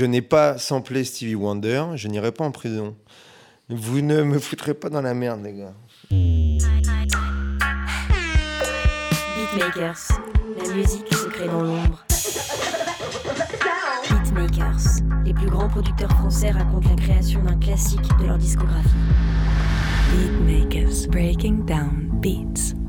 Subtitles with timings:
[0.00, 2.96] je n'ai pas samplé Stevie Wonder, je n'irai pas en prison.
[3.68, 5.74] Vous ne me foutrez pas dans la merde, les gars.
[9.36, 10.08] Beatmakers,
[10.56, 12.02] la musique se crée dans l'ombre.
[14.08, 18.88] Beatmakers, les plus grands producteurs français racontent la création d'un classique de leur discographie.
[20.14, 22.79] Beatmakers, breaking down beats.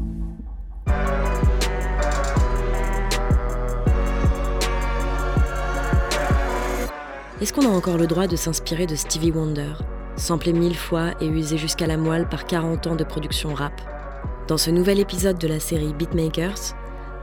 [7.42, 9.74] Est-ce qu'on a encore le droit de s'inspirer de Stevie Wonder,
[10.16, 13.74] samplé mille fois et usé jusqu'à la moelle par 40 ans de production rap?
[14.48, 16.76] Dans ce nouvel épisode de la série Beatmakers,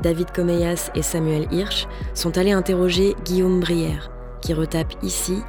[0.02, 4.10] David Comeyas et Samuel Hirsch sont allés interroger Guillaume Brière,
[4.42, 5.40] qui retape ici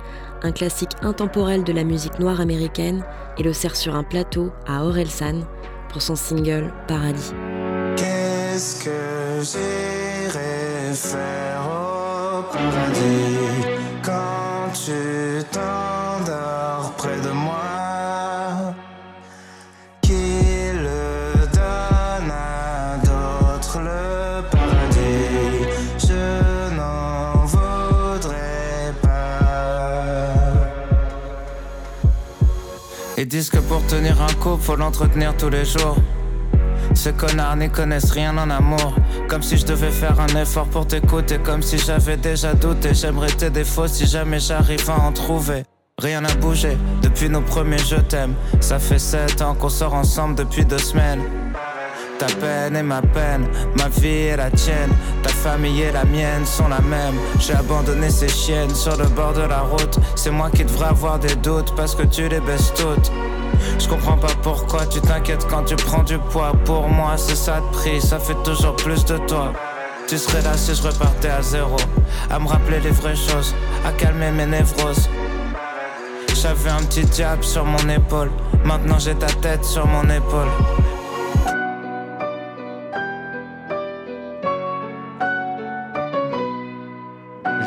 [0.44, 3.04] un classique intemporel de la musique noire américaine
[3.40, 5.40] et le sert sur un plateau à Orelsan
[5.92, 7.34] pour son single Paradis.
[7.96, 9.42] Qu'est-ce que
[10.94, 13.49] faire au paradis?
[14.86, 18.74] Tu t'endors près de moi
[20.02, 25.66] Qui le donne à d'autres le paradis
[25.98, 29.40] Je n'en voudrais pas.
[33.18, 35.98] Ils disent que pour tenir un couple, faut l'entretenir tous les jours.
[37.00, 38.94] Ces connards n'y connaissent rien en amour.
[39.30, 41.38] Comme si je devais faire un effort pour t'écouter.
[41.38, 42.94] Comme si j'avais déjà douté.
[42.94, 45.64] J'aimerais tes défauts si jamais j'arrive à en trouver.
[45.98, 48.34] Rien n'a bougé depuis nos premiers je t'aime.
[48.60, 51.22] Ça fait sept ans qu'on sort ensemble depuis deux semaines.
[52.20, 53.48] Ta peine et ma peine,
[53.78, 54.92] ma vie et la tienne,
[55.24, 57.16] ta famille et la mienne sont la même.
[57.40, 59.98] J'ai abandonné ces chiennes sur le bord de la route.
[60.18, 63.10] C'est moi qui devrais avoir des doutes parce que tu les baisses toutes.
[63.80, 66.52] Je comprends pas pourquoi tu t'inquiètes quand tu prends du poids.
[66.66, 69.54] Pour moi, c'est ça de prix, ça fait toujours plus de toi.
[70.08, 71.78] Tu serais là si je repartais à zéro,
[72.32, 73.54] à me rappeler les vraies choses,
[73.86, 75.10] à calmer mes névroses.
[76.42, 78.32] J'avais un petit diable sur mon épaule,
[78.64, 80.48] maintenant j'ai ta tête sur mon épaule.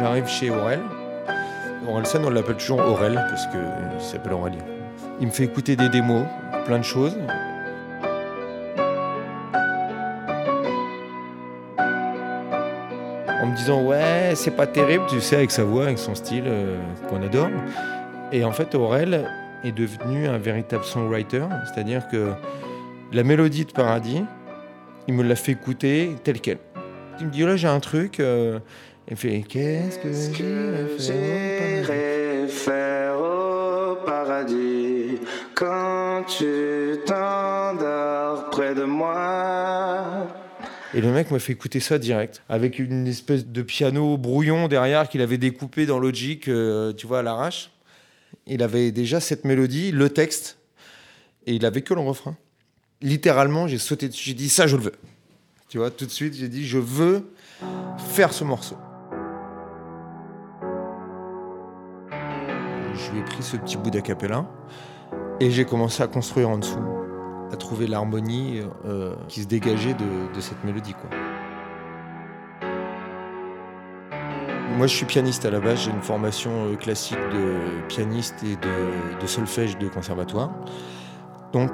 [0.00, 0.80] J'arrive chez Aurel.
[1.88, 3.60] Orelsan, on l'appelle toujours Aurel parce qu'il
[4.00, 4.64] s'appelle Aurélien.
[5.22, 6.26] Il me fait écouter des démos,
[6.64, 7.16] plein de choses.
[13.40, 16.42] En me disant ouais c'est pas terrible, tu sais avec sa voix, avec son style
[16.46, 16.76] euh,
[17.08, 17.50] qu'on adore.
[18.32, 19.30] Et en fait Aurel
[19.62, 22.32] est devenu un véritable songwriter, c'est-à-dire que
[23.12, 24.24] la mélodie de Paradis,
[25.06, 26.58] il me l'a fait écouter telle quelle.
[27.20, 28.58] Il me dit là j'ai un truc, euh,
[29.06, 32.11] il me fait qu'est-ce que j'irai faire au
[36.20, 40.26] tu t'endors près de moi
[40.92, 45.08] Et le mec m'a fait écouter ça direct, avec une espèce de piano brouillon derrière
[45.08, 47.70] qu'il avait découpé dans Logic, euh, tu vois, à l'arrache.
[48.46, 50.58] Il avait déjà cette mélodie, le texte,
[51.46, 52.36] et il avait que le refrain.
[53.00, 54.94] Littéralement, j'ai sauté dessus, j'ai dit ça, je le veux.
[55.68, 57.32] Tu vois, tout de suite, j'ai dit je veux
[57.96, 58.76] faire ce morceau.
[62.94, 64.46] Je lui ai pris ce petit bout d'acapella
[65.40, 66.84] et j'ai commencé à construire en dessous,
[67.52, 70.94] à trouver l'harmonie euh, qui se dégageait de, cette mélodie.
[74.76, 75.82] Moi, je suis pianiste à la base.
[75.84, 80.50] J'ai une formation euh, classique de pianiste et de, solfège de conservatoire.
[81.52, 81.70] Donc,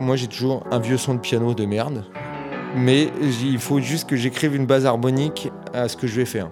[0.00, 2.04] moi, j'ai toujours un vieux son de piano de merde.
[2.74, 6.50] Mais il faut juste que j'écrive une base harmonique à ce que je vais faire.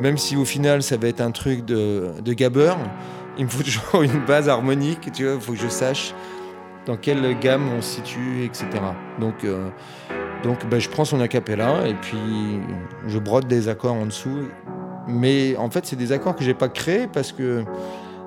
[0.00, 2.32] Même si au final, ça va être un truc de, de
[3.38, 5.10] il me faut toujours une base harmonique.
[5.12, 6.14] Tu vois, il faut que je sache
[6.86, 8.66] dans quelle gamme on se situe, etc.
[9.18, 9.68] Donc, euh,
[10.42, 12.18] donc bah, je prends son acapella et puis
[13.06, 14.48] je brode des accords en dessous.
[15.06, 17.64] Mais en fait, c'est des accords que j'ai pas créés parce que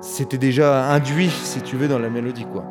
[0.00, 2.64] c'était déjà induit, si tu veux, dans la mélodie, quoi.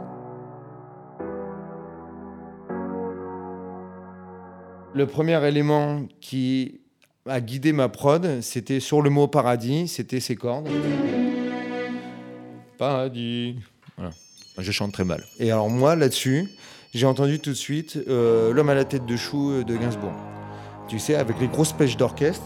[4.95, 6.81] Le premier élément qui
[7.27, 10.69] a guidé ma prod, c'était sur le mot paradis, c'était ces cordes.
[12.77, 13.55] Paradis.
[13.97, 14.11] Voilà.
[14.57, 15.23] Je chante très mal.
[15.39, 16.49] Et alors moi, là-dessus,
[16.93, 20.13] j'ai entendu tout de suite euh, L'homme à la tête de chou euh, de Gainsbourg.
[20.87, 22.43] Tu sais, avec les grosses pêches d'orchestre.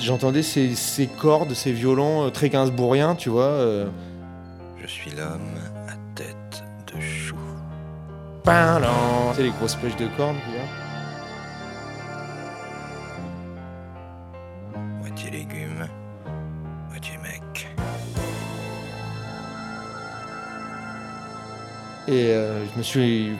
[0.00, 3.44] J'entendais ces, ces cordes, ces violons euh, très gainsbourgiens, tu vois.
[3.44, 3.86] euh,
[4.80, 5.40] Je suis l'homme
[5.88, 6.62] à tête
[6.94, 7.34] de chou.
[9.34, 10.36] Sais, les grosses pêches de cordes,
[22.08, 23.30] Et euh, je me suis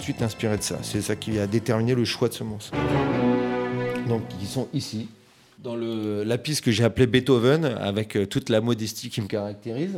[0.00, 0.78] suite inspiré de ça.
[0.82, 2.74] C'est ça qui a déterminé le choix de ce morceau.
[4.08, 5.08] Donc ils sont ici,
[5.62, 9.96] dans la piste que j'ai appelée Beethoven, avec euh, toute la modestie qui me caractérise.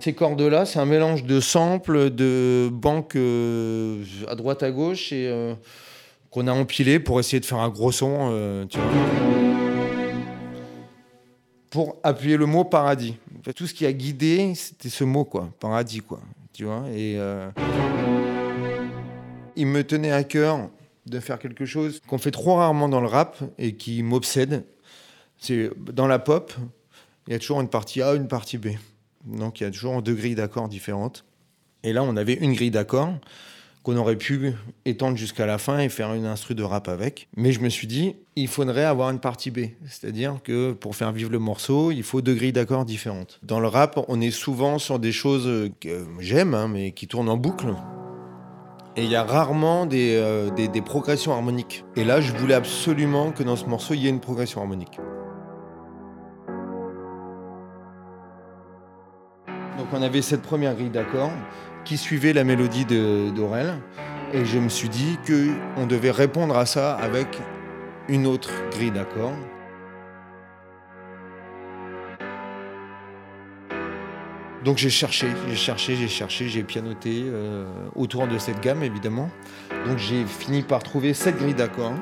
[0.00, 5.32] Ces cordes-là, c'est un mélange de samples, de banques euh, à droite à gauche et
[6.30, 8.66] qu'on a empilé pour essayer de faire un gros son.
[11.76, 13.16] Pour appuyer le mot paradis.
[13.54, 16.20] Tout ce qui a guidé, c'était ce mot, quoi, paradis, quoi,
[16.54, 16.84] tu vois.
[16.88, 17.50] Et euh,
[19.56, 20.70] il me tenait à cœur
[21.04, 24.64] de faire quelque chose qu'on fait trop rarement dans le rap et qui m'obsède.
[25.36, 26.54] C'est dans la pop,
[27.26, 28.68] il y a toujours une partie A, une partie B.
[29.26, 31.26] Donc il y a toujours deux grilles d'accords différentes.
[31.82, 33.12] Et là, on avait une grille d'accords
[33.86, 34.52] qu'on aurait pu
[34.84, 37.28] étendre jusqu'à la fin et faire une instru de rap avec.
[37.36, 39.66] Mais je me suis dit, il faudrait avoir une partie B.
[39.84, 43.38] C'est-à-dire que pour faire vivre le morceau, il faut deux grilles d'accords différentes.
[43.44, 47.28] Dans le rap, on est souvent sur des choses que j'aime, hein, mais qui tournent
[47.28, 47.74] en boucle.
[48.96, 51.84] Et il y a rarement des, euh, des, des progressions harmoniques.
[51.94, 54.98] Et là, je voulais absolument que dans ce morceau, il y ait une progression harmonique.
[59.78, 61.30] Donc on avait cette première grille d'accords
[61.86, 63.78] qui suivait la mélodie d'Aurel.
[64.34, 67.40] Et je me suis dit qu'on devait répondre à ça avec
[68.08, 69.32] une autre grille d'accords.
[74.64, 79.30] Donc j'ai cherché, j'ai cherché, j'ai cherché, j'ai pianoté euh, autour de cette gamme évidemment.
[79.86, 81.94] Donc j'ai fini par trouver cette grille d'accords.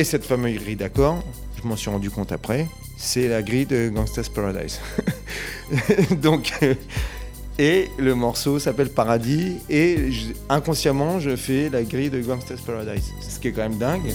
[0.00, 1.22] Et cette fameuse grille d'accords,
[1.62, 2.66] je m'en suis rendu compte après,
[2.96, 4.80] c'est la grille de Gangsta's Paradise.
[6.22, 6.72] Donc, euh,
[7.58, 10.08] et le morceau s'appelle Paradis, et
[10.48, 13.12] inconsciemment, je fais la grille de Gangsta's Paradise.
[13.20, 14.14] Ce qui est quand même dingue.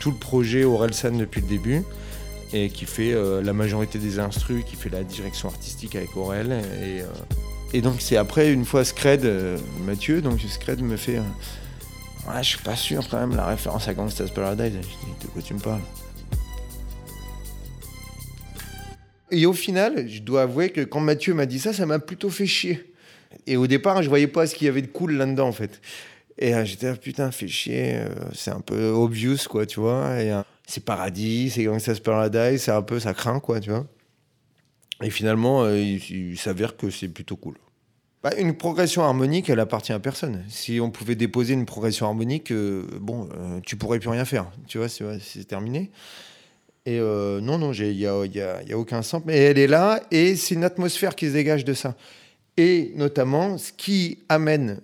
[0.00, 1.82] tout le projet Orelsan depuis le début
[2.52, 6.50] et qui fait euh, la majorité des instrus, qui fait la direction artistique avec Aurel.
[6.82, 7.02] Et,
[7.76, 11.18] euh, donc c'est après, une fois Scred, euh, Mathieu, donc Scred me fait...
[11.18, 14.72] Ouais, je suis pas sûr quand même, la référence à Gangsta's Paradise.
[14.74, 15.80] Je dis, de quoi tu me parles?
[19.30, 22.30] Et au final, je dois avouer que quand Mathieu m'a dit ça, ça m'a plutôt
[22.30, 22.92] fait chier.
[23.46, 25.80] Et au départ, je voyais pas ce qu'il y avait de cool là-dedans, en fait.
[26.40, 30.06] Et euh, j'étais, ah, putain, fait chier, euh, c'est un peu obvious, quoi, tu vois.
[30.06, 33.86] Euh, c'est paradis, c'est Gangsta's Paradise, c'est un peu, ça craint, quoi, tu vois.
[35.02, 37.56] Et finalement, il, il s'avère que c'est plutôt cool.
[38.22, 40.42] Bah, une progression harmonique, elle appartient à personne.
[40.48, 44.78] Si on pouvait déposer une progression harmonique, bon, euh, tu pourrais plus rien faire, tu
[44.78, 45.90] vois, c'est, terminé.
[46.86, 49.22] Et non, non, il n'y a, y a- a aucun sens.
[49.26, 51.94] Mais elle est là et c'est une atmosphère qui se dégage de ça.
[52.56, 54.80] Et notamment, ce qui amène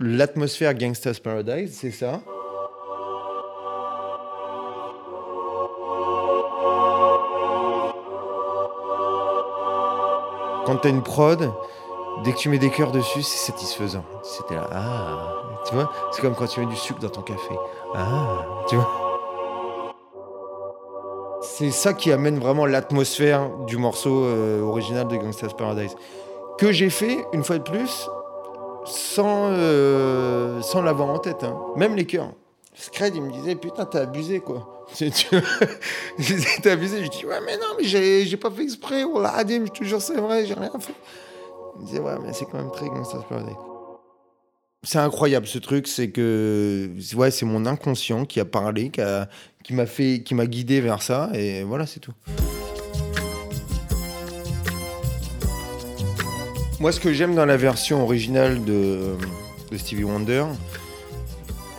[0.00, 2.20] l'atmosphère Gangsta's Paradise, c'est ça?
[10.64, 11.50] Quand tu as une prod,
[12.24, 14.04] dès que tu mets des cœurs dessus, c'est satisfaisant.
[14.22, 17.54] C'était là, ah, tu vois, c'est comme quand tu mets du sucre dans ton café.
[17.94, 18.88] Ah, tu vois?
[21.40, 25.96] C'est ça qui amène vraiment l'atmosphère du morceau euh, original de Gangsta's Paradise.
[26.58, 28.08] Que j'ai fait, une fois de plus,
[28.88, 31.42] sans, euh, sans l'avoir en tête.
[31.44, 31.56] hein.
[31.76, 32.32] Même les chœurs.
[32.74, 34.86] Scred, il me disait, putain, t'as abusé, quoi.
[36.62, 37.04] T'as abusé.
[37.04, 39.04] Je dis, ouais, mais non, mais j'ai pas fait exprès.
[39.04, 40.94] Oh là, Adim, je te jure, c'est vrai, j'ai rien fait.
[41.76, 43.54] Il me disait, ouais, mais c'est quand même très Gangsta's Paradise.
[44.84, 49.28] C'est incroyable ce truc, c'est que ouais, c'est mon inconscient qui a parlé, qui a-
[49.64, 52.12] qui m'a fait, qui m'a guidé vers ça, et voilà, c'est tout.
[56.80, 59.16] Moi, ce que j'aime dans la version originale de,
[59.72, 60.44] de Stevie Wonder,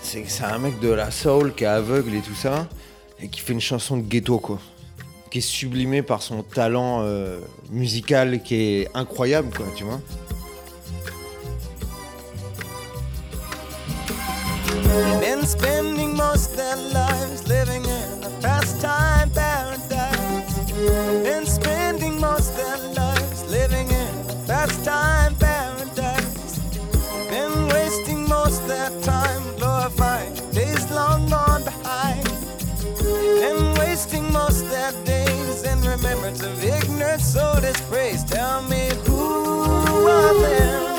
[0.01, 2.67] c'est que c'est un mec de la soul qui est aveugle et tout ça,
[3.21, 4.59] et qui fait une chanson de ghetto, quoi.
[5.31, 7.39] Qui est sublimée par son talent euh,
[7.69, 10.01] musical qui est incroyable, quoi, tu vois.
[14.83, 15.45] Living in a
[21.45, 23.18] spending most their lives
[24.59, 26.59] Pastime, paradise.
[27.29, 32.25] Been wasting most of their time glorifying days long gone behind.
[32.99, 38.25] Been wasting most of their days in remembrance of ignorance or disgrace.
[38.25, 40.98] Tell me who are them?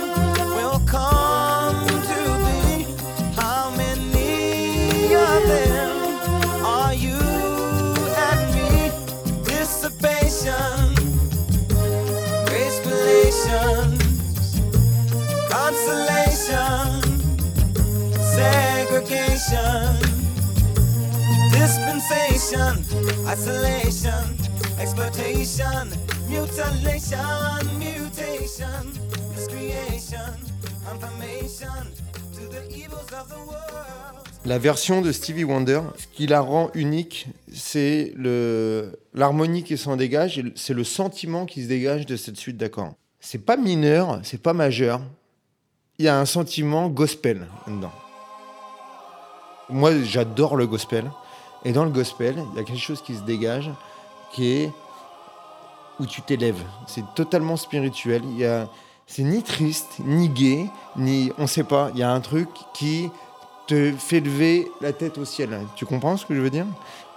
[34.45, 38.15] La version de Stevie Wonder, ce qui la rend unique, c'est
[39.15, 42.95] l'harmonie qui s'en dégage, c'est le sentiment qui se dégage de cette suite d'accords.
[43.21, 45.01] C'est pas mineur, c'est pas majeur.
[45.99, 47.93] Il y a un sentiment gospel dedans.
[49.69, 51.05] Moi, j'adore le gospel.
[51.65, 53.71] Et dans le gospel, il y a quelque chose qui se dégage,
[54.33, 54.73] qui est
[55.99, 56.63] où tu t'élèves.
[56.87, 58.23] C'est totalement spirituel.
[58.25, 58.69] Il y a,
[59.07, 61.91] c'est ni triste, ni gai, ni, on sait pas.
[61.95, 63.11] Il y a un truc qui
[63.67, 65.61] te fait lever la tête au ciel.
[65.77, 66.67] Tu comprends ce que je veux dire?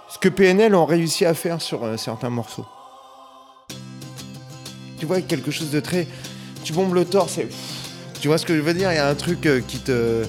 [0.08, 2.66] Ce que PNL ont réussi à faire sur euh, certains morceaux.
[4.98, 6.06] Tu vois, quelque chose de très.
[6.62, 7.40] Tu bombes le torse.
[8.20, 8.92] Tu vois ce que je veux dire?
[8.92, 10.24] Il y a un truc euh, qui te.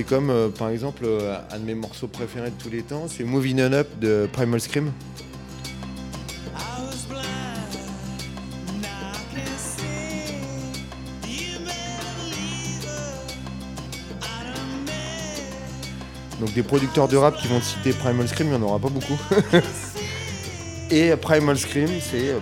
[0.00, 3.04] C'est comme, euh, par exemple, euh, un de mes morceaux préférés de tous les temps,
[3.06, 4.90] c'est Moving On Up de Primal Scream.
[16.40, 18.78] Donc des producteurs de rap qui vont te citer Primal Scream, il n'y en aura
[18.78, 19.18] pas beaucoup.
[20.90, 22.38] Et Primal Scream, c'est euh,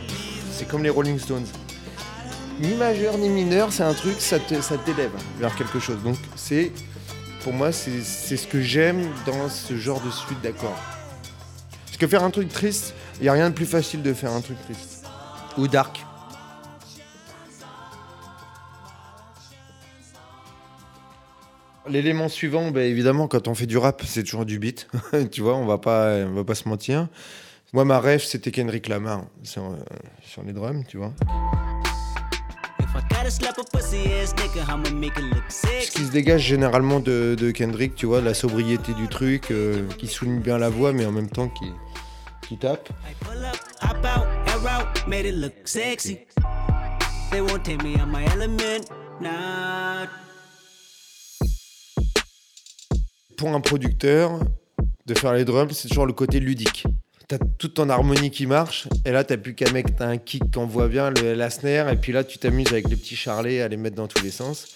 [0.53, 1.47] c'est comme les Rolling Stones.
[2.61, 5.11] Ni majeur ni mineur, c'est un truc, ça t'élève
[5.41, 5.99] vers quelque chose.
[6.05, 6.71] Donc c'est,
[7.43, 8.03] pour moi, c'est
[8.37, 10.81] ce que j'aime dans ce genre de suite d'accords.
[11.87, 14.33] Parce que faire un truc triste, il n'y a rien de plus facile de faire
[14.33, 15.07] un truc triste.
[15.57, 16.05] Ou dark.
[21.89, 24.89] L'élément suivant, bah, évidemment, quand on fait du rap, c'est toujours du beat.
[25.33, 27.09] tu vois, on va pas, on va pas se mentir.
[27.73, 29.77] Moi, ma rêve, c'était Kendrick Lamar sur, euh,
[30.23, 31.13] sur les drums, tu vois.
[35.51, 39.87] Ce qui se dégage généralement de, de Kendrick, tu vois, la sobriété du truc, euh,
[39.99, 41.67] qui souligne bien la voix, mais en même temps qui,
[42.49, 42.89] qui tape.
[53.37, 54.41] Pour un producteur,
[55.09, 56.85] de faire les drums, c'est toujours le côté ludique.
[57.29, 60.51] T'as toute ton harmonie qui marche, et là, t'as plus qu'un mec, t'as un kick
[60.51, 63.61] qu'on voit bien, le, la snare, et puis là, tu t'amuses avec les petits charlets
[63.61, 64.69] à les mettre dans tous les sens.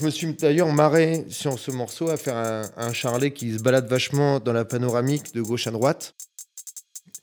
[0.00, 2.36] Je me suis d'ailleurs marré sur ce morceau à faire
[2.76, 6.14] un, charlet qui se balade vachement dans la panoramique de gauche à droite.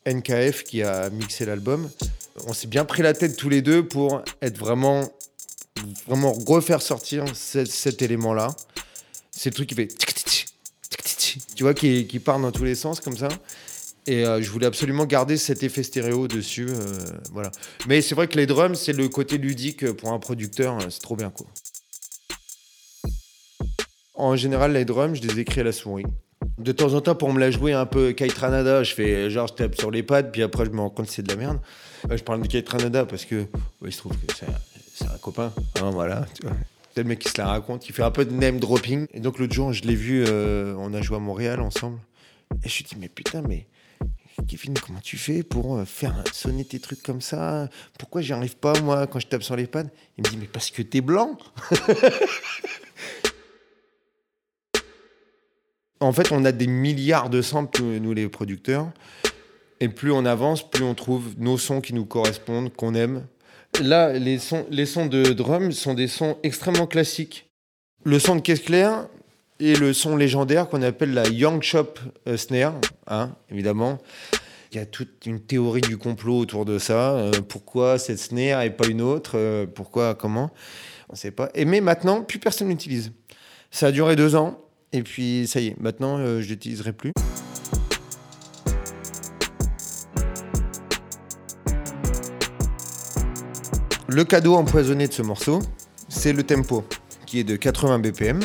[0.07, 1.89] NKF qui a mixé l'album.
[2.47, 5.07] On s'est bien pris la tête tous les deux pour être vraiment,
[6.07, 8.55] vraiment refaire sortir ce- cet élément-là.
[9.29, 9.89] C'est le truc qui fait
[11.55, 13.29] tu vois, qui, qui part dans tous les sens comme ça.
[14.05, 16.99] Et euh, je voulais absolument garder cet effet stéréo dessus, euh,
[17.31, 17.51] voilà.
[17.87, 21.01] Mais c'est vrai que les drums, c'est le côté ludique pour un producteur, euh, c'est
[21.01, 21.47] trop bien quoi.
[24.15, 26.05] En général, les drums, je les écris à la souris.
[26.57, 29.47] De temps en temps, pour me la jouer un peu Kite Ranada, je fais genre
[29.47, 31.37] je tape sur les pads, puis après je me rends compte que c'est de la
[31.37, 31.59] merde.
[32.09, 33.45] Je parle de Kite Ranada parce que
[33.85, 36.25] il se trouve que c'est un, copain, hein, voilà.
[36.35, 36.55] Tu vois.
[36.93, 39.07] C'est le mec qui se la raconte, il fait un peu de name dropping.
[39.13, 41.97] Et donc l'autre jour, je l'ai vu, on a joué à Montréal ensemble.
[42.63, 43.65] Et je lui dis, mais putain, mais
[44.47, 47.69] Kevin, comment tu fais pour euh, faire sonner tes trucs comme ça?
[47.97, 49.85] Pourquoi j'y arrive pas, moi, quand je tape sur les pads?
[50.17, 51.37] Il me dit, mais parce que t'es blanc?
[56.03, 58.91] En fait, on a des milliards de samples, nous, les producteurs.
[59.79, 63.25] Et plus on avance, plus on trouve nos sons qui nous correspondent, qu'on aime.
[63.81, 67.49] Là, les sons, les sons de drum sont des sons extrêmement classiques.
[68.03, 69.07] Le son de caisse claire
[69.63, 72.73] et le son légendaire qu'on appelle la Young Chop euh, Snare,
[73.07, 73.97] hein, évidemment.
[74.71, 77.11] Il y a toute une théorie du complot autour de ça.
[77.11, 79.33] Euh, pourquoi cette snare et pas une autre?
[79.35, 80.51] Euh, Pourquoi Comment?
[81.09, 81.49] On ne sait pas.
[81.55, 83.13] Et mais maintenant, plus personne l'utilise.
[83.71, 84.59] Ça a duré deux ans.
[84.91, 87.13] Et puis, ça y est, maintenant, je l'utiliserai plus.
[94.07, 95.59] Le cadeau empoisonné de ce morceau,
[96.09, 96.83] c'est le tempo,
[97.25, 98.39] qui est de 80 BPM,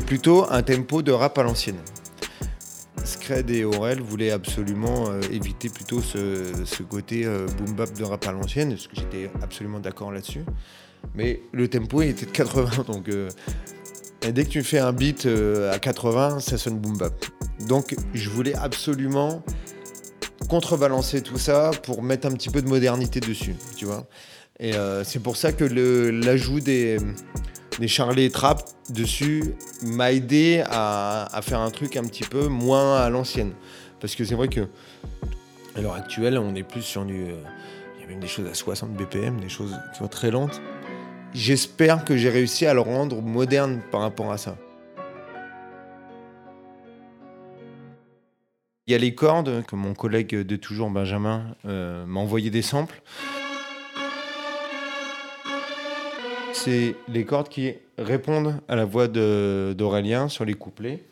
[0.00, 1.78] plutôt un tempo de rap à l'ancienne.
[3.04, 8.26] Scred et Aurel voulaient absolument euh, éviter plutôt ce, côté euh, boom bap de rap
[8.26, 10.44] à l'ancienne, parce que j'étais absolument d'accord là-dessus.
[11.14, 13.28] Mais le tempo il était de 80, donc euh,
[14.22, 17.12] dès que tu fais un beat à 80, ça sonne boom bap.
[17.68, 19.42] Donc je voulais absolument
[20.48, 24.06] contrebalancer tout ça pour mettre un petit peu de modernité dessus, tu vois.
[24.60, 24.72] Et
[25.02, 26.98] c'est pour ça que l'ajout des,
[27.78, 33.10] des charlets trap dessus m'a aidé à, faire un truc un petit peu moins à
[33.10, 33.52] l'ancienne.
[34.00, 34.68] Parce que c'est vrai que
[35.76, 37.24] à l'heure actuelle, on est plus sur du.
[37.24, 37.42] euh,
[37.96, 40.60] Il y a même des choses à 60 BPM, des choses qui sont très lentes.
[41.32, 44.56] J'espère que j'ai réussi à le rendre moderne par rapport à ça.
[48.86, 52.62] Il y a les cordes, que mon collègue de toujours, Benjamin, euh, m'a envoyé des
[52.62, 53.02] samples.
[56.64, 61.04] C'est les cordes qui répondent à la voix d'Aurélien sur les couplets.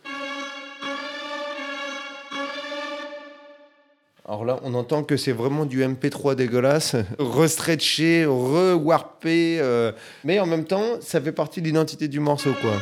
[4.26, 9.92] Alors là, on entend que c'est vraiment du MP3 dégueulasse, restretché, rewarpé, euh,
[10.24, 12.72] mais en même temps, ça fait partie de l'identité du morceau, quoi.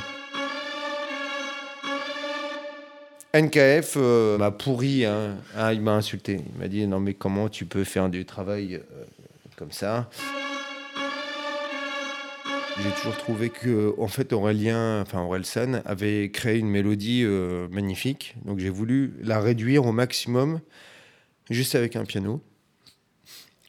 [3.34, 5.38] NKF euh, m'a pourri, hein.
[5.56, 6.40] Ah, il m'a insulté.
[6.54, 9.04] Il m'a dit non mais comment tu peux faire du travail euh,
[9.56, 10.08] comme ça?
[12.78, 15.28] J'ai toujours trouvé que en fait Aurélien, enfin
[15.84, 18.36] avait créé une mélodie euh, magnifique.
[18.44, 20.60] Donc j'ai voulu la réduire au maximum,
[21.50, 22.40] juste avec un piano.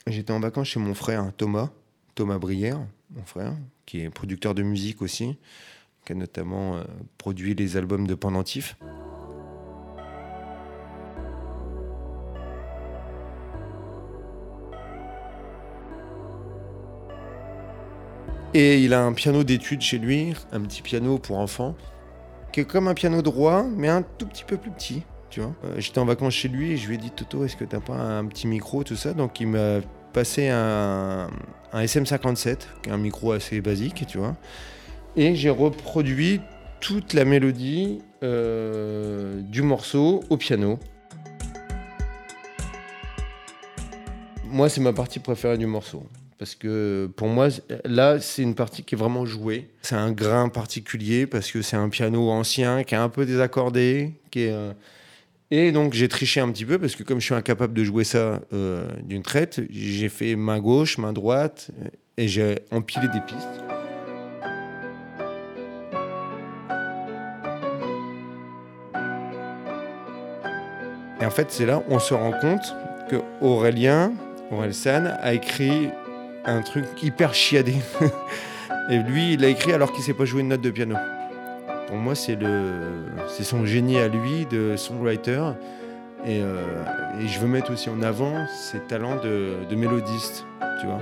[0.08, 1.70] J'étais en vacances chez mon frère Thomas,
[2.16, 2.80] Thomas Brière,
[3.16, 3.56] mon frère,
[3.86, 5.38] qui est producteur de musique aussi,
[6.06, 6.84] qui a notamment euh,
[7.18, 8.78] produit les albums de Pendentif.
[18.54, 21.76] Et il a un piano d'études chez lui, un petit piano pour enfants,
[22.52, 25.04] qui est comme un piano droit, mais un tout petit peu plus petit.
[25.30, 27.56] Tu vois Euh, J'étais en vacances chez lui et je lui ai dit Toto, est-ce
[27.56, 29.14] que t'as pas un petit micro, tout ça?
[29.14, 29.80] Donc il m'a
[30.12, 31.30] passé un,
[31.72, 34.36] un SM57, qui est un micro assez basique, tu vois.
[35.16, 36.42] Et j'ai reproduit
[36.82, 40.78] toute la mélodie euh, du morceau au piano.
[44.46, 46.04] Moi, c'est ma partie préférée du morceau.
[46.42, 47.50] Parce que pour moi,
[47.86, 49.70] là, c'est une partie qui est vraiment jouée.
[49.84, 54.14] C'est un grain particulier parce que c'est un piano ancien qui est un peu désaccordé.
[54.38, 54.74] Euh,
[55.52, 58.04] Et donc, j'ai triché un petit peu parce que comme je suis incapable de jouer
[58.04, 61.70] ça euh, d'une traite, j'ai fait main gauche, main droite
[62.18, 63.48] et j'ai empilé des pistes.
[71.22, 72.74] Et en fait, c'est là on se rend compte
[73.12, 74.14] que Aurélien,
[74.50, 75.92] Orelsan, a écrit
[76.46, 77.76] un truc hyper chiadé.
[78.90, 80.96] Et lui, il l'a écrit alors qu'il sait pas jouer une note de piano.
[81.88, 85.42] Pour moi, c'est le, c'est son génie à lui de songwriter.
[86.26, 90.46] Et, euh, et je veux mettre aussi en avant ses talents de, mélodiste,
[90.80, 91.00] tu vois.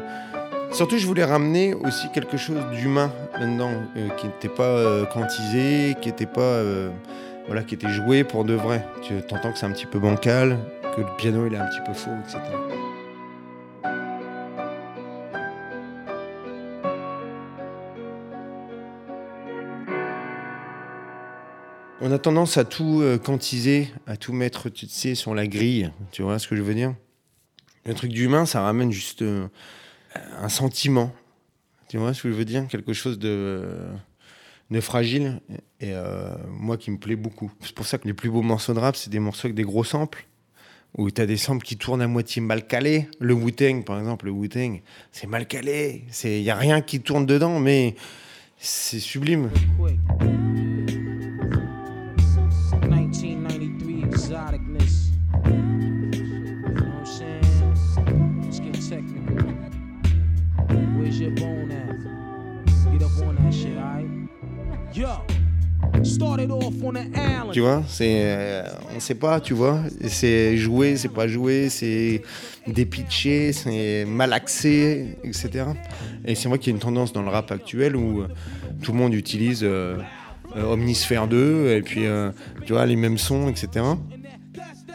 [0.71, 5.95] Surtout, je voulais ramener aussi quelque chose d'humain là-dedans, euh, qui n'était pas euh, quantisé,
[6.01, 6.61] qui n'était pas,
[7.47, 8.85] voilà, qui était joué pour de vrai.
[9.01, 10.57] Tu entends que c'est un petit peu bancal,
[10.95, 12.39] que le piano il est un petit peu faux, etc.
[22.01, 25.91] On a tendance à tout euh, quantiser, à tout mettre, tu sais, sur la grille.
[26.11, 26.95] Tu vois ce que je veux dire?
[27.85, 29.47] Le truc d'humain, ça ramène juste euh,
[30.37, 31.11] un sentiment.
[31.89, 32.67] Tu vois ce que je veux dire?
[32.69, 33.67] Quelque chose de,
[34.71, 35.41] de fragile.
[35.81, 37.51] Et euh, moi qui me plaît beaucoup.
[37.59, 39.63] C'est pour ça que les plus beaux morceaux de rap, c'est des morceaux avec des
[39.63, 40.25] gros samples.
[40.97, 43.09] Où tu as des samples qui tournent à moitié mal calés.
[43.19, 44.81] Le Wu-Tang, par exemple, le Wu-Tang,
[45.11, 46.05] c'est mal calé.
[46.23, 47.95] Il n'y a rien qui tourne dedans, mais
[48.57, 49.51] c'est sublime.
[67.51, 68.63] Tu vois, c'est, euh,
[68.95, 69.79] on sait pas, tu vois.
[70.07, 72.21] C'est joué, c'est pas joué, c'est
[72.67, 75.65] dépitché, c'est malaxé, etc.
[76.25, 78.27] Et c'est vrai qu'il y a une tendance dans le rap actuel où euh,
[78.81, 79.97] tout le monde utilise euh,
[80.55, 82.31] euh, Omnisphere 2 et puis, euh,
[82.65, 83.85] tu vois, les mêmes sons, etc.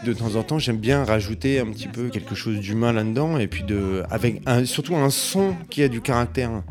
[0.04, 3.46] De temps en temps, j'aime bien rajouter un petit peu quelque chose d'humain là-dedans et
[3.46, 6.62] puis de, avec surtout un son qui a du caractère.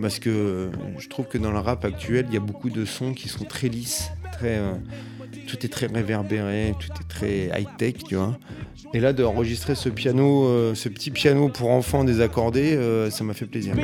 [0.00, 2.84] Parce que euh, je trouve que dans le rap actuel, il y a beaucoup de
[2.84, 4.72] sons qui sont très lisses, très, euh,
[5.46, 8.36] tout est très réverbéré, tout est très high-tech, tu vois.
[8.94, 12.78] Et là, d'enregistrer ce piano, euh, ce petit piano pour enfants désaccordé,
[13.10, 13.74] ça m'a fait plaisir.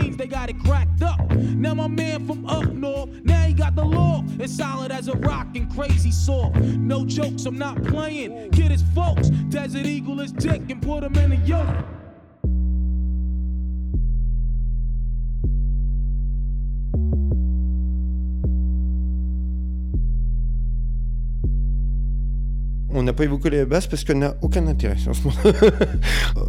[22.95, 25.37] On n'a pas évoqué les basses parce qu'elle n'a aucun intérêt en ce moment.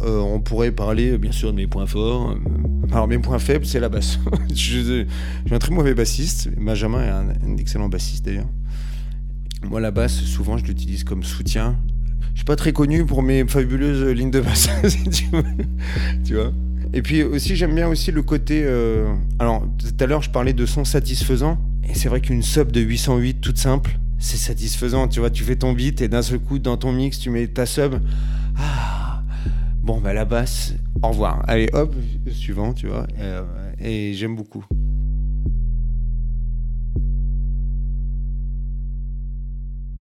[0.06, 2.30] Euh, on pourrait parler bien sûr de mes points forts.
[2.32, 2.34] Euh,
[2.92, 4.18] Alors mes points faibles, c'est la basse.
[4.50, 5.06] je, je
[5.46, 6.48] suis un très mauvais bassiste.
[6.58, 8.48] Benjamin est un, un excellent bassiste d'ailleurs.
[9.68, 11.76] Moi la basse, souvent je l'utilise comme soutien.
[12.34, 15.44] Je suis pas très connu pour mes fabuleuses lignes de basse, si tu veux.
[16.24, 16.52] tu vois?
[16.92, 18.62] Et puis aussi j'aime bien aussi le côté.
[18.64, 21.58] euh, Alors tout à l'heure je parlais de son satisfaisant.
[21.88, 25.06] Et c'est vrai qu'une sub de 808 toute simple, c'est satisfaisant.
[25.06, 27.46] Tu vois, tu fais ton beat et d'un seul coup dans ton mix tu mets
[27.46, 27.96] ta sub.
[28.58, 29.22] Ah.
[29.82, 30.72] Bon bah la basse.
[31.02, 31.44] Au revoir.
[31.46, 31.94] Allez hop
[32.32, 33.06] suivant, tu vois.
[33.18, 33.42] Euh,
[33.78, 34.64] et j'aime beaucoup.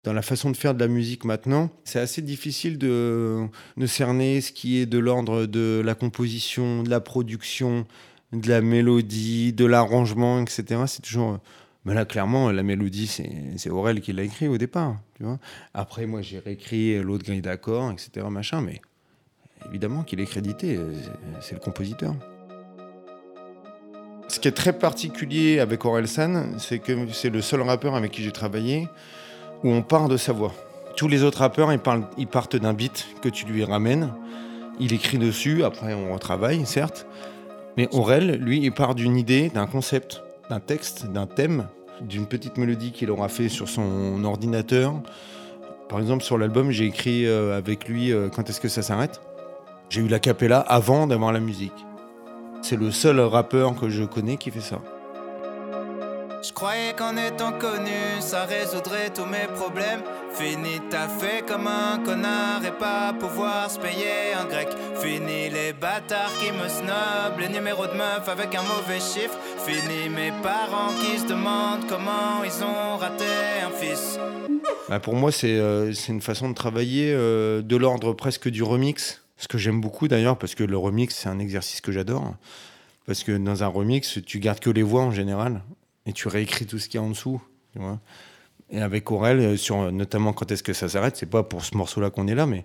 [0.04, 3.48] Dans la façon de faire de la musique maintenant, c'est assez difficile de
[3.86, 7.86] cerner ce qui est de l'ordre de la composition, de la production,
[8.32, 10.82] de la mélodie, de l'arrangement, etc.
[10.86, 11.40] C'est toujours.
[11.84, 13.06] Mais là, clairement, la mélodie,
[13.56, 14.96] c'est Aurel qui l'a écrit au départ.
[15.74, 18.26] Après, moi, j'ai réécrit l'autre grille d'accords, etc.
[18.30, 18.80] Machin, mais
[19.68, 20.78] évidemment qu'il est crédité,
[21.40, 22.14] c'est- le compositeur.
[24.28, 28.12] Ce qui est très particulier avec Aurel San, c'est que c'est le seul rappeur avec
[28.12, 28.88] qui j'ai travaillé
[29.62, 30.54] où on part de sa voix.
[30.96, 31.70] Tous les autres rappeurs,
[32.16, 34.12] ils partent d'un beat que tu lui ramènes.
[34.80, 37.06] Il écrit dessus, après on retravaille, certes.
[37.76, 40.22] Mais Aurel, lui, il part d'une idée, d'un concept,
[40.60, 41.68] texte, d'un thème,
[42.00, 44.94] d'une petite mélodie qu'il aura fait sur son ordinateur.
[45.88, 49.20] Par exemple, sur l'album, j'ai écrit euh, avec lui euh, Quand est-ce que ça s'arrête?
[49.90, 51.84] J'ai eu la capella avant d'avoir la musique.
[52.62, 54.80] C'est le seul rappeur que je connais qui fait ça.
[56.46, 60.02] Je croyais qu'en étant connu, ça résoudrait tous mes problèmes.
[60.34, 64.68] Fini ta fait comme un connard et pas pouvoir se payer un grec.
[65.00, 69.38] Fini les bâtards qui me snobent, les numéros de meufs avec un mauvais chiffre.
[69.64, 73.24] Fini mes parents qui se demandent comment ils ont raté
[73.66, 74.18] un fils.
[74.90, 79.22] Bah, pour moi, c'est euh, une façon de travailler euh, de l'ordre presque du remix.
[79.38, 82.34] Ce que j'aime beaucoup d'ailleurs, parce que le remix, c'est un exercice que j'adore.
[83.06, 85.62] Parce que dans un remix, tu gardes que les voix en général
[86.06, 87.42] et tu réécris tout ce qu'il y a en dessous.
[88.70, 91.76] Et avec Aurel, euh, sur notamment quand est-ce que ça s'arrête, c'est pas pour ce
[91.76, 92.64] morceau-là qu'on est là, mais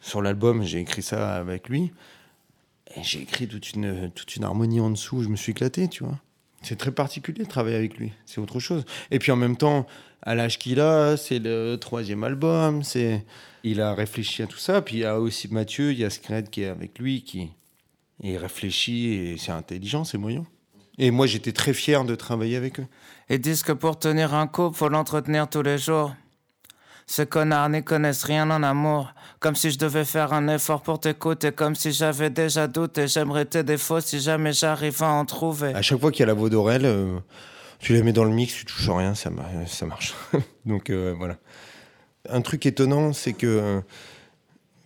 [0.00, 1.92] sur l'album, j'ai écrit ça avec lui.
[2.96, 5.22] Et j'ai écrit toute une, toute une harmonie en dessous.
[5.22, 6.18] Je me suis éclaté, tu vois.
[6.62, 8.12] C'est très particulier de travailler avec lui.
[8.24, 8.84] C'est autre chose.
[9.10, 9.86] Et puis en même temps,
[10.22, 12.82] à l'âge qu'il a, c'est le troisième album.
[12.82, 13.24] C'est,
[13.62, 14.80] il a réfléchi à tout ça.
[14.80, 17.50] Puis il y a aussi Mathieu, il y a Scred qui est avec lui, qui
[18.22, 20.46] il réfléchit et c'est intelligent, c'est moyen.
[20.98, 22.86] Et moi, j'étais très fier de travailler avec eux.
[23.28, 26.14] Ils disent que pour tenir un couple, faut l'entretenir tous les jours.
[27.08, 29.12] Ces connards n'y connaissent rien en amour.
[29.38, 31.52] Comme si je devais faire un effort pour t'écouter.
[31.52, 33.06] Comme si j'avais déjà douté.
[33.08, 35.74] J'aimerais tes défauts si jamais j'arrive à en trouver.
[35.74, 37.18] À chaque fois qu'il y a la voix d'Aurel, euh,
[37.78, 40.14] tu la mets dans le mix, tu touches rien, ça, ma- ça marche.
[40.66, 41.36] Donc euh, voilà.
[42.28, 43.82] Un truc étonnant, c'est que,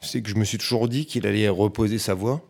[0.02, 2.42] c'est que je me suis toujours dit qu'il allait reposer sa voix.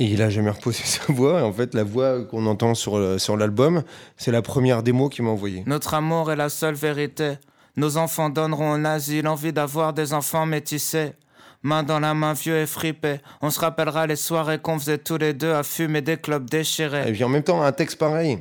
[0.00, 1.40] Et il a jamais reposé sa voix.
[1.40, 3.82] Et en fait, la voix qu'on entend sur, le- sur l'album,
[4.16, 5.62] c'est la première démo qu'il m'a envoyée.
[5.66, 7.34] Notre amour est la seule vérité.
[7.76, 11.12] Nos enfants donneront en asile envie d'avoir des enfants métissés.
[11.62, 13.16] Main dans la main, vieux et fripé.
[13.40, 17.08] On se rappellera les soirées qu'on faisait tous les deux à fumer des clubs déchirés.
[17.08, 18.38] Et puis en même temps, un texte pareil.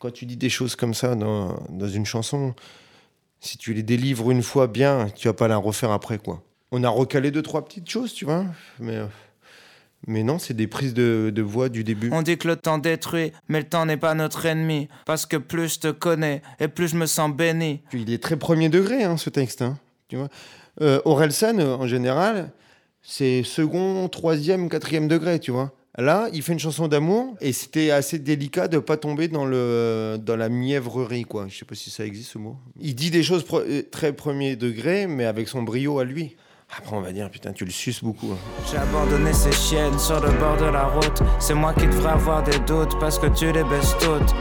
[0.00, 2.54] Quand tu dis des choses comme ça dans, dans une chanson,
[3.40, 6.42] si tu les délivres une fois bien, tu vas pas la refaire après, quoi.
[6.72, 8.44] On a recalé deux, trois petites choses, tu vois.
[8.80, 9.06] Mais, euh,
[10.06, 12.10] mais non, c'est des prises de, de voix du début.
[12.12, 14.88] On dit que le temps détruit, mais le temps n'est pas notre ennemi.
[15.06, 17.80] Parce que plus je te connais, et plus je me sens béni.
[17.92, 19.62] Il est très premier degré, hein, ce texte.
[19.62, 20.28] hein, tu vois.
[20.80, 22.50] Euh, Orelsan, euh, en général,
[23.02, 25.72] c'est second, troisième, quatrième degré, tu vois.
[25.96, 30.18] Là, il fait une chanson d'amour et c'était assez délicat de pas tomber dans le
[30.20, 31.46] dans la mièvrerie, quoi.
[31.48, 32.56] Je sais pas si ça existe ce mot.
[32.80, 36.34] Il dit des choses pre- euh, très premier degré, mais avec son brio à lui.
[36.76, 38.32] Après, on va dire putain, tu le suces beaucoup.
[38.32, 38.36] hein.
[38.70, 41.22] J'ai abandonné ces chiennes sur le bord de la route.
[41.38, 44.34] C'est moi qui devrais avoir des doutes parce que tu les baisses toutes.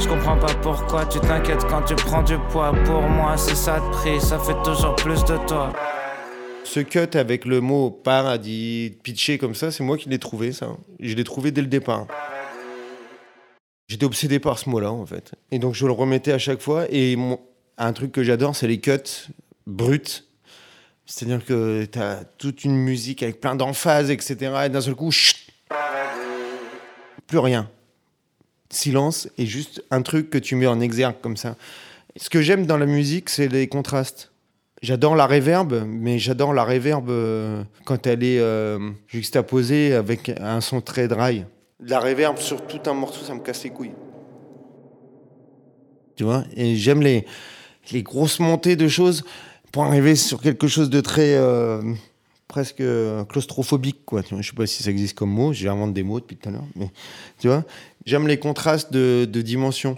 [0.00, 2.72] Je comprends pas pourquoi tu t'inquiètes quand tu prends du poids.
[2.86, 5.72] Pour moi, c'est ça de prix, ça fait toujours plus de toi.
[6.64, 10.68] Ce cut avec le mot paradis pitché comme ça, c'est moi qui l'ai trouvé, ça.
[10.98, 12.06] Je l'ai trouvé dès le départ.
[13.88, 15.32] J'étais obsédé par ce mot-là, en fait.
[15.50, 16.84] Et donc, je le remettais à chaque fois.
[16.90, 17.40] Et mon-
[17.76, 19.30] un truc que j'adore, c'est les cuts
[19.66, 20.22] bruts.
[21.10, 24.36] C'est-à-dire que tu as toute une musique avec plein d'emphase, etc.
[24.66, 25.36] Et d'un seul coup, chut,
[27.26, 27.68] plus rien.
[28.70, 31.56] Silence et juste un truc que tu mets en exergue comme ça.
[32.14, 34.30] Ce que j'aime dans la musique, c'est les contrastes.
[34.82, 40.60] J'adore la réverb, mais j'adore la réverb euh, quand elle est euh, juxtaposée avec un
[40.60, 41.44] son très dry.
[41.80, 43.94] La réverb sur tout un morceau, ça me casse les couilles.
[46.14, 46.44] Tu vois?
[46.54, 47.26] Et j'aime les,
[47.90, 49.24] les grosses montées de choses
[49.72, 51.80] pour arriver sur quelque chose de très euh,
[52.48, 52.82] presque
[53.28, 54.22] claustrophobique quoi.
[54.22, 56.52] Tu je sais pas si ça existe comme mot, j'invente des mots depuis tout à
[56.52, 56.90] l'heure, mais
[57.38, 57.64] tu vois,
[58.06, 59.96] j'aime les contrastes de, de dimensions.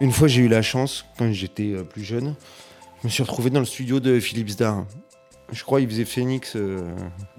[0.00, 2.34] Une fois, j'ai eu la chance, quand j'étais euh, plus jeune,
[3.02, 4.84] je me suis retrouvé dans le studio de Philippe Zdar.
[5.52, 6.92] Je crois qu'il faisait Phoenix, euh,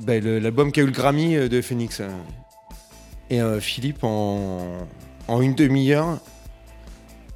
[0.08, 2.00] le- l'album qui a eu le Grammy euh, de Phoenix.
[2.00, 2.10] euh.
[3.30, 4.88] Et euh, Philippe, en,
[5.28, 6.20] en une demi-heure,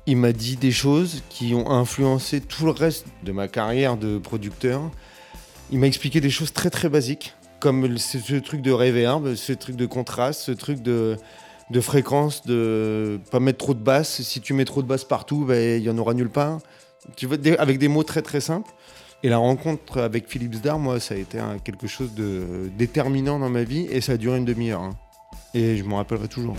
[0.07, 4.17] il m'a dit des choses qui ont influencé tout le reste de ma carrière de
[4.17, 4.89] producteur.
[5.69, 9.75] Il m'a expliqué des choses très très basiques, comme ce, truc de reverb, ce truc
[9.75, 11.17] de contraste, ce truc de,
[11.81, 14.21] fréquence, de pas mettre trop de basse.
[14.21, 16.59] Si tu mets trop de basse partout, ben, il y en aura nulle part.
[17.59, 18.71] Avec des mots très très simples.
[19.23, 23.49] Et la rencontre avec Philippe Zdar, moi, ça a été quelque chose de déterminant dans
[23.49, 24.81] ma vie et ça a duré une demi-heure.
[24.81, 24.95] hein.
[25.53, 26.55] Et je m'en rappellerai toujours.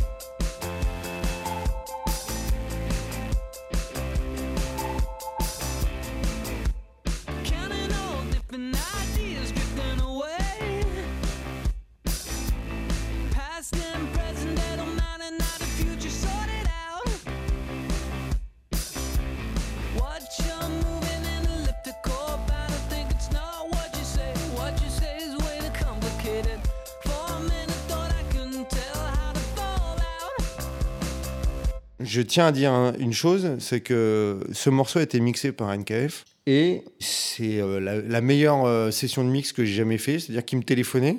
[32.09, 35.71] Je tiens à dire un- une chose, c'est que ce morceau a été mixé par
[35.71, 40.19] NKF et c'est euh, la, meilleure euh, session de mix que j'ai jamais fait.
[40.19, 41.19] C'est-à-dire qu'il me téléphonait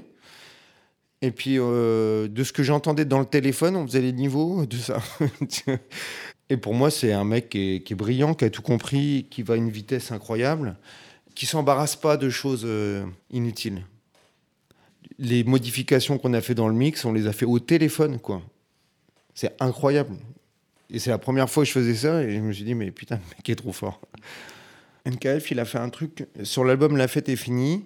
[1.22, 4.78] et puis euh, de ce que j'entendais dans le téléphone, on faisait les niveaux de
[4.78, 5.00] ça.
[6.50, 9.28] et pour moi, c'est un mec qui est, qui est brillant, qui a tout compris,
[9.30, 10.76] qui va à une vitesse incroyable,
[11.36, 12.68] qui s'embarrasse pas de choses
[13.30, 13.84] inutiles.
[15.20, 18.42] Les modifications qu'on a fait dans le mix, on les a fait au téléphone, quoi.
[19.36, 20.16] C'est incroyable.
[20.92, 22.92] Et c'est la première fois que je faisais ça et je me suis dit, mais
[22.92, 24.02] putain, le mec est trop fort.
[25.06, 27.86] NKF, il a fait un truc sur l'album La fête est finie.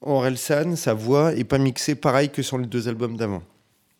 [0.00, 3.42] Orelsan, sa voix est pas mixée pareil que sur les deux albums d'avant.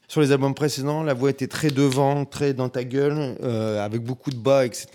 [0.06, 4.02] Sur les albums précédents, la voix était très devant, très dans ta gueule, euh, avec
[4.02, 4.88] beaucoup de bas, etc.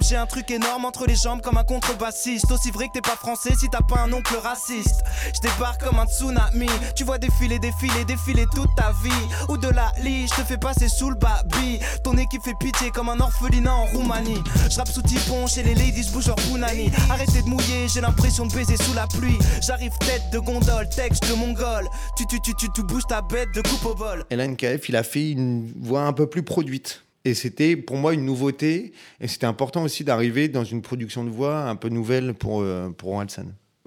[0.00, 2.50] J'ai un truc énorme entre les jambes comme un contrebassiste.
[2.50, 5.02] Aussi vrai que t'es pas français si t'as pas un oncle raciste.
[5.34, 6.66] Je débarque comme un tsunami.
[6.94, 9.28] Tu vois défiler, défiler, défiler toute ta vie.
[9.48, 11.78] Ou de la lie, je te fais passer sous le babi.
[12.02, 14.42] Ton équipe fait pitié comme un orphelinat en Roumanie.
[14.64, 16.90] Je sous typon chez les ladies, bouge leur Bounani.
[17.08, 19.38] Arrêtez de mouiller, j'ai l'impression de baiser sous la pluie.
[19.62, 21.88] J'arrive tête de gondole, texte de mongol.
[22.16, 24.24] Tu, tu, tu, tu, tu ta bête de coupe au bol.
[24.30, 27.03] Et là, NKF, il a fait une voix un peu plus produite.
[27.24, 28.92] Et c'était pour moi une nouveauté.
[29.20, 32.90] Et c'était important aussi d'arriver dans une production de voix un peu nouvelle pour, euh,
[32.90, 33.20] pour.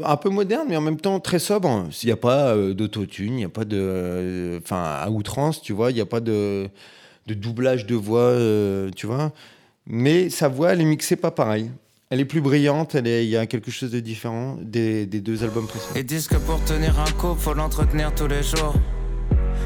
[0.04, 1.88] Un peu moderne, mais en même temps très sobre.
[1.92, 3.78] S'il n'y a pas euh, d'autotune, il n'y a pas de.
[3.80, 6.68] euh, Enfin, à outrance, tu vois, il n'y a pas de,
[7.28, 9.32] de doublage de voix, euh, tu vois.
[9.86, 11.72] Mais sa voix, elle est mixée pas pareil.
[12.10, 15.68] Elle est plus brillante, il y a quelque chose de différent des, des deux albums
[15.68, 15.94] précédents.
[15.96, 18.76] Ils disent que pour tenir un couple, faut l'entretenir tous les jours.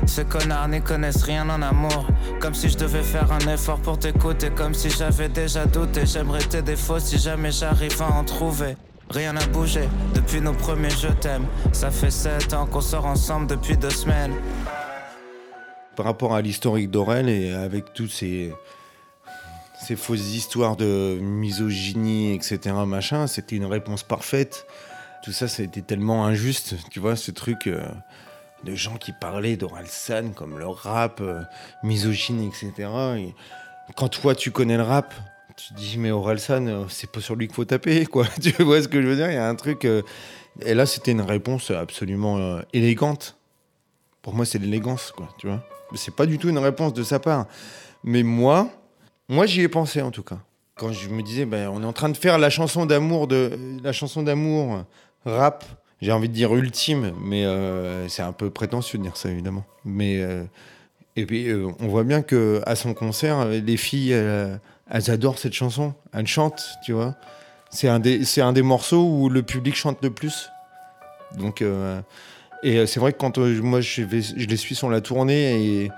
[0.06, 2.08] Ces connards n'y connaissent rien en amour.
[2.40, 4.50] Comme si je devais faire un effort pour t'écouter.
[4.50, 6.06] Comme si j'avais déjà douté.
[6.06, 8.76] J'aimerais tes défauts si jamais j'arrive à en trouver.
[9.10, 11.46] Rien n'a bougé depuis nos premiers je t'aime.
[11.74, 14.34] Ça fait sept ans qu'on sort ensemble depuis deux semaines.
[15.98, 18.54] par rapport à l'historique d'Aurel et avec toutes ces,
[19.86, 24.66] ces fausses histoires de misogynie, etc., machin, c'était une réponse parfaite.
[25.24, 27.84] Tout ça, ça a été tellement injuste, tu vois, ce truc euh,
[28.64, 31.42] de gens qui parlaient d'Orelsan comme le rap, euh,
[31.84, 32.90] misogyne, etc.
[33.18, 33.34] Et
[33.96, 35.14] quand toi, tu connais le rap,
[35.58, 38.26] tu te dis, mais Orelsan, euh, c'est pas sur lui qu'il faut taper, quoi.
[38.42, 39.30] tu vois ce que je veux dire?
[39.30, 39.86] Il y a un truc...
[39.86, 40.02] euh,
[40.66, 43.38] Et là, c'était une réponse absolument élégante.
[44.22, 45.64] Pour moi, c'est l'élégance, quoi, tu vois.
[45.96, 47.48] C'est pas du tout une réponse de sa part.
[48.04, 48.70] Mais moi,
[49.28, 50.40] moi, j'y ai pensé, en tout cas.
[50.76, 53.58] Quand je me disais, ben, on est en train de faire la chanson d'amour de
[53.84, 54.84] la chanson d'amour
[55.26, 55.64] rap.
[56.02, 59.64] J'ai envie de dire ultime, mais euh, c'est un peu prétentieux de dire ça, évidemment.
[59.86, 60.44] Mais euh,
[61.16, 65.54] et puis, euh, on voit bien que à son concert, les filles, elles adorent cette
[65.54, 65.94] chanson.
[66.12, 67.16] Elles chantent, tu vois.
[67.70, 70.50] C'est un des, un des morceaux où le public chante le plus.
[71.38, 71.64] Donc,
[72.64, 75.92] et c'est vrai que quand moi je, les suis sur la tournée et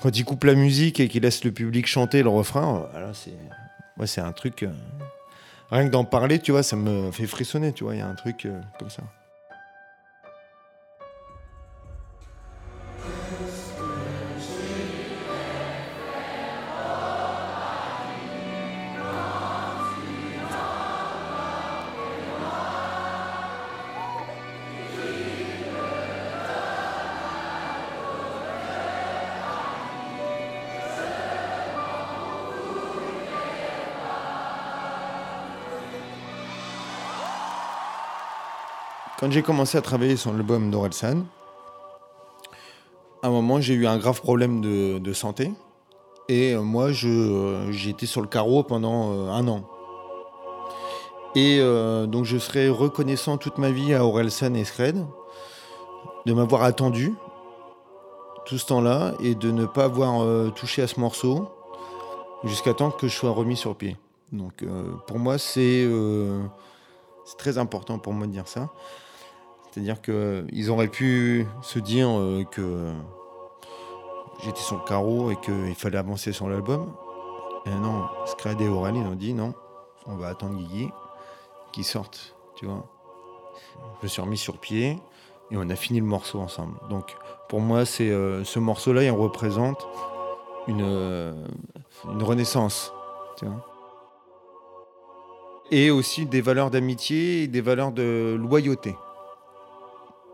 [0.00, 3.34] quand ils coupent la musique et qu'ils laissent le public chanter le refrain, c'est,
[3.98, 4.64] ouais, c'est un truc.
[5.70, 7.94] rien que d'en parler, tu vois, ça me fait frissonner, tu vois.
[7.94, 8.46] Il y a un truc
[8.78, 9.02] comme ça.
[39.20, 41.26] Quand j'ai commencé à travailler sur l'album d'Orelsan,
[43.22, 45.52] à un moment, j'ai eu un grave problème de, santé.
[46.30, 49.68] Et euh, moi, je, euh, sur le carreau pendant euh, un an.
[51.34, 51.60] Et
[52.08, 55.06] donc, je serai reconnaissant toute ma vie à Orelsan et Scred
[56.26, 57.14] de m'avoir attendu
[58.46, 61.48] tout ce temps-là et de ne pas avoir touché à ce morceau
[62.42, 63.96] jusqu'à temps que je sois remis sur pied.
[64.32, 64.64] Donc,
[65.06, 65.86] pour moi, c'est
[67.38, 68.70] très important pour moi de dire ça.
[69.70, 72.92] C'est-à-dire qu'ils auraient pu se dire euh, que
[74.42, 76.92] j'étais sur le carreau et qu'il fallait avancer sur l'album.
[77.66, 79.54] Et non, Scred et Aurel, ont dit non,
[80.06, 80.88] on va attendre Guigui
[81.72, 82.84] qu'il sorte, tu vois.
[84.00, 84.98] Je me suis remis sur pied
[85.50, 86.74] et on a fini le morceau ensemble.
[86.88, 87.14] Donc
[87.48, 89.86] pour moi, euh, ce morceau-là, il représente
[90.66, 91.32] une, euh,
[92.12, 92.92] une renaissance.
[95.70, 98.96] Et aussi des valeurs d'amitié et des valeurs de loyauté.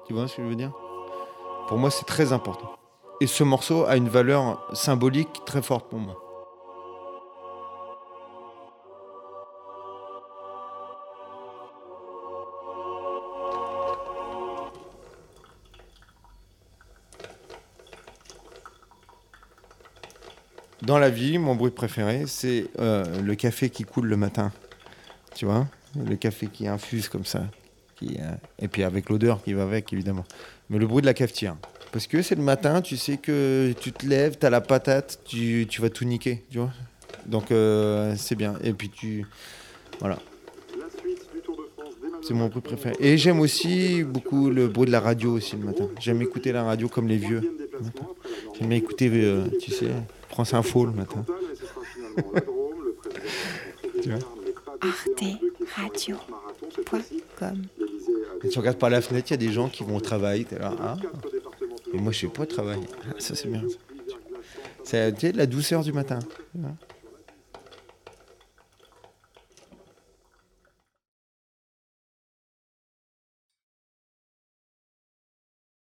[0.07, 0.73] Tu vois ce que je veux dire?
[1.66, 2.71] Pour moi, c'est très important.
[3.21, 6.23] Et ce morceau a une valeur symbolique très forte pour moi.
[20.83, 24.53] Dans la vie, mon bruit préféré, c'est euh, le café qui coule le matin.
[25.35, 25.66] Tu vois?
[25.97, 27.40] Le café qui infuse comme ça.
[27.96, 30.24] Qui, euh, et puis avec l'odeur qui va avec, évidemment.
[30.68, 31.56] Mais le bruit de la cafetière.
[31.92, 35.20] Parce que c'est le matin, tu sais que tu te lèves, tu as la patate,
[35.24, 36.72] tu, tu vas tout niquer, tu vois
[37.24, 38.56] Donc euh, c'est bien.
[38.62, 39.24] Et puis tu...
[40.00, 40.18] Voilà.
[42.22, 42.96] C'est mon bruit préféré.
[42.98, 45.88] Et j'aime aussi beaucoup le bruit de la radio aussi le matin.
[46.00, 47.40] J'aime écouter la radio comme les vieux.
[47.40, 47.80] le.
[48.59, 49.90] J'aime écouter, euh, tu sais,
[50.28, 51.24] France Info le matin.
[54.02, 54.18] tu vois
[55.70, 57.62] arteradio.com.
[58.51, 60.46] Tu regardes par la fenêtre, il y a des gens qui vont au travail.
[61.92, 62.81] Et moi, je sais pas au travail.
[63.09, 63.62] Ah, ça, c'est bien.
[64.85, 66.18] C'est la douceur du matin.